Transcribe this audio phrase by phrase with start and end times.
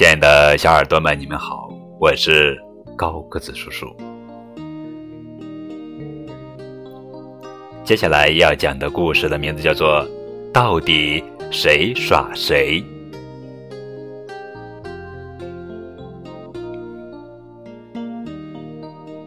[0.00, 1.68] 亲爱的小耳朵们，你们好，
[2.00, 2.58] 我是
[2.96, 3.86] 高个子叔叔。
[7.84, 10.02] 接下来要讲的故事的名字叫做
[10.54, 12.82] 《到底谁耍谁》。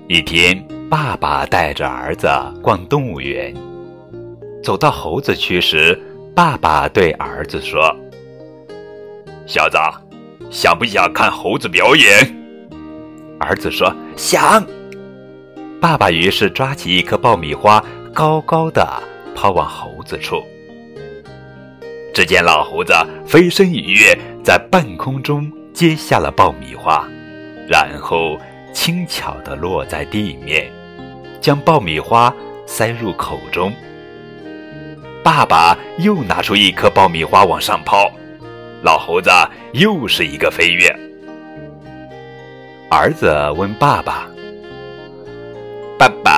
[0.08, 0.60] 一天，
[0.90, 2.28] 爸爸带着儿子
[2.64, 3.55] 逛动物园，
[4.64, 6.02] 走到猴子区时，
[6.36, 7.96] 爸爸对儿子说
[9.46, 9.78] ：“小子，
[10.54, 12.34] 想不想看猴子表演？”
[13.42, 14.66] 儿子说：“想。”
[15.82, 18.88] 爸爸于是抓起一颗爆米花，高高的
[19.36, 20.42] 抛往猴子处。
[22.14, 22.94] 只见老猴子
[23.28, 27.06] 飞身一跃，在半空中接下了爆米花，
[27.68, 28.38] 然后。
[28.75, 30.68] 轻巧地落在地面，
[31.39, 32.33] 将爆米花
[32.66, 33.72] 塞入口中。
[35.23, 38.11] 爸爸又拿出一颗爆米花往上抛，
[38.83, 39.31] 老猴子
[39.73, 40.94] 又是一个飞跃。
[42.91, 44.27] 儿子问爸爸
[45.97, 46.38] ：“爸爸，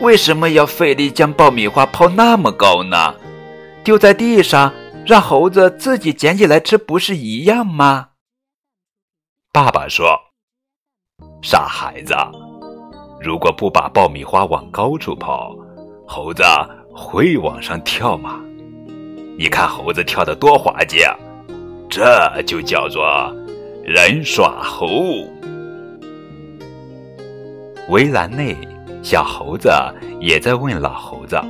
[0.00, 3.14] 为什么要费力将爆米花抛那么高呢？
[3.82, 4.72] 丢在地上，
[5.06, 8.10] 让猴子自己捡起来吃，不是一样吗？”
[9.50, 10.20] 爸爸说。
[11.42, 12.14] 傻孩子，
[13.20, 15.54] 如果不把爆米花往高处抛，
[16.06, 16.42] 猴子
[16.94, 18.40] 会往上跳吗？
[19.36, 21.14] 你看猴子跳得多滑稽啊，
[21.94, 23.06] 这就叫做
[23.84, 25.28] 人耍猴。
[27.88, 28.56] 围栏内，
[29.00, 29.70] 小猴子
[30.20, 31.40] 也在问老猴子：“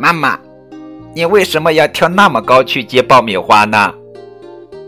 [0.00, 0.40] 妈妈，
[1.14, 3.92] 你为什么要跳那么高去接爆米花呢？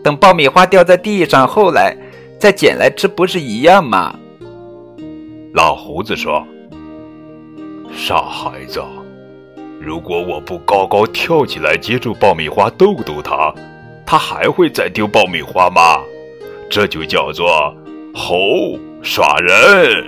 [0.03, 1.95] 等爆米花掉在地上，后来……”
[2.41, 4.19] 再捡来吃不是一样吗？
[5.53, 6.43] 老猴子说
[7.95, 8.83] ：“傻孩子，
[9.81, 13.53] 如果我不高高跳起来接住爆米花逗逗他，
[14.05, 15.98] 他还会再丢爆米花吗？
[16.69, 17.75] 这就叫做
[18.14, 20.05] 猴耍人。”